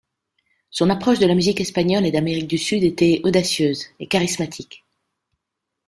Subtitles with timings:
[0.71, 4.83] Son approche de la musique espagnole et d'Amérique du Sud était audacieuse et charismatique.